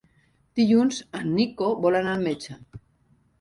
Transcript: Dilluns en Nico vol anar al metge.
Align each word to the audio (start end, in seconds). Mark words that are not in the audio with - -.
Dilluns 0.59 1.01
en 1.19 1.29
Nico 1.35 1.69
vol 1.85 1.99
anar 2.01 2.17
al 2.17 2.25
metge. 2.29 2.59